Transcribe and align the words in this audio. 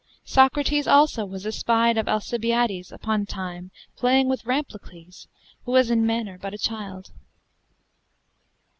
Socrates 0.25 0.87
also 0.87 1.25
was 1.25 1.45
espied 1.45 1.95
of 1.95 2.07
Alcibiades 2.07 2.91
upon 2.91 3.21
a 3.21 3.25
time, 3.25 3.69
playing 3.95 4.27
with 4.29 4.47
Lamprocles, 4.47 5.27
who 5.65 5.73
was 5.73 5.91
in 5.91 6.07
manner 6.07 6.39
but 6.39 6.55
a 6.55 6.57
childe. 6.57 7.11